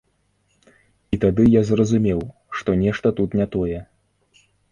[1.17, 2.19] І тады я зразумеў,
[2.61, 3.79] што нешта тут не тое.